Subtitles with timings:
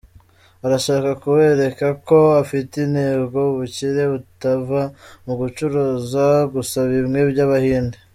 [0.65, 4.81] Arashaka kubereka ko afite intego, ubukire butava
[5.25, 7.97] mu gucuruza gusa bimwe by’Abahinde!